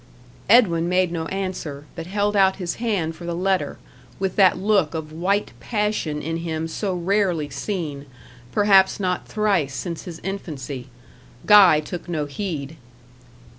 [0.49, 3.77] Edwin made no answer; but held out his hand for the letter,
[4.17, 8.07] with that look of white passion in him so rarely seen
[8.51, 10.89] perhaps not thrice since his infancy.
[11.45, 12.77] Guy took no heed.